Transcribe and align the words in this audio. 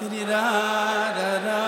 Tiri 0.00 0.24
ra 0.30 0.40
ra 1.16 1.28
ra 1.44 1.59